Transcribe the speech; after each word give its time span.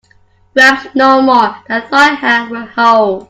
Grasp 0.55 0.95
no 0.95 1.21
more 1.21 1.55
than 1.67 1.87
thy 1.91 2.07
hand 2.15 2.49
will 2.49 2.65
hold. 2.65 3.19